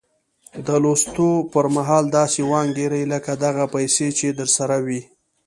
د 0.65 0.67
لوستو 0.83 1.27
پر 1.53 1.65
مهال 1.75 2.05
داسې 2.17 2.39
وانګيرئ 2.51 3.03
لکه 3.13 3.31
دغه 3.45 3.63
پيسې 3.75 4.07
چې 4.17 4.27
درسره 4.39 4.77
وي. 4.85 5.01